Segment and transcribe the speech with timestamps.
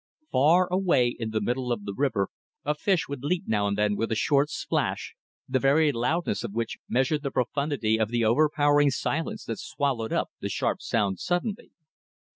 [0.31, 2.29] Far away, in the middle of the river,
[2.65, 5.13] a fish would leap now and then with a short splash,
[5.47, 10.31] the very loudness of which measured the profundity of the overpowering silence that swallowed up
[10.39, 11.69] the sharp sound suddenly.